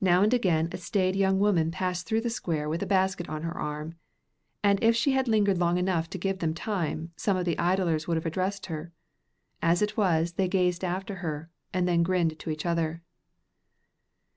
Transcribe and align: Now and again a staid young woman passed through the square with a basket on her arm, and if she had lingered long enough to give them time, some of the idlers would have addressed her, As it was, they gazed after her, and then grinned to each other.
Now 0.00 0.22
and 0.22 0.32
again 0.32 0.68
a 0.70 0.76
staid 0.76 1.16
young 1.16 1.40
woman 1.40 1.72
passed 1.72 2.06
through 2.06 2.20
the 2.20 2.30
square 2.30 2.68
with 2.68 2.80
a 2.80 2.86
basket 2.86 3.28
on 3.28 3.42
her 3.42 3.58
arm, 3.58 3.96
and 4.62 4.80
if 4.84 4.94
she 4.94 5.10
had 5.14 5.26
lingered 5.26 5.58
long 5.58 5.78
enough 5.78 6.08
to 6.10 6.16
give 6.16 6.38
them 6.38 6.54
time, 6.54 7.10
some 7.16 7.36
of 7.36 7.44
the 7.44 7.58
idlers 7.58 8.06
would 8.06 8.16
have 8.16 8.24
addressed 8.24 8.66
her, 8.66 8.92
As 9.60 9.82
it 9.82 9.96
was, 9.96 10.34
they 10.34 10.46
gazed 10.46 10.84
after 10.84 11.16
her, 11.16 11.50
and 11.74 11.88
then 11.88 12.04
grinned 12.04 12.38
to 12.38 12.50
each 12.50 12.64
other. 12.64 13.02